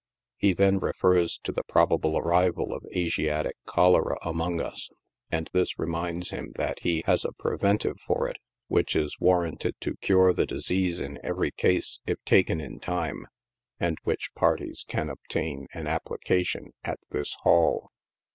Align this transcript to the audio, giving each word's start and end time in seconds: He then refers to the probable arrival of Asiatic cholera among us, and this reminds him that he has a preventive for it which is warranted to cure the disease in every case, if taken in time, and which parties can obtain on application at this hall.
He 0.35 0.53
then 0.53 0.79
refers 0.79 1.37
to 1.43 1.51
the 1.51 1.61
probable 1.63 2.17
arrival 2.17 2.73
of 2.73 2.87
Asiatic 2.91 3.55
cholera 3.67 4.17
among 4.23 4.59
us, 4.59 4.89
and 5.31 5.47
this 5.53 5.77
reminds 5.77 6.31
him 6.31 6.53
that 6.55 6.79
he 6.79 7.03
has 7.05 7.23
a 7.23 7.33
preventive 7.33 7.99
for 7.99 8.27
it 8.27 8.37
which 8.67 8.95
is 8.95 9.17
warranted 9.19 9.75
to 9.81 9.97
cure 9.97 10.33
the 10.33 10.47
disease 10.47 10.99
in 10.99 11.19
every 11.23 11.51
case, 11.51 11.99
if 12.07 12.17
taken 12.25 12.59
in 12.59 12.79
time, 12.79 13.27
and 13.79 13.99
which 14.01 14.33
parties 14.33 14.83
can 14.87 15.07
obtain 15.07 15.67
on 15.75 15.85
application 15.85 16.71
at 16.83 16.97
this 17.11 17.35
hall. 17.43 17.91